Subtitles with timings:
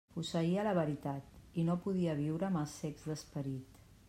[0.13, 3.83] Posseïa la veritat i no podia viure amb els cecs d'esperit.